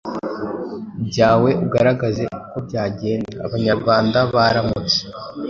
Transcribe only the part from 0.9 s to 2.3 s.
byawe ugaragaza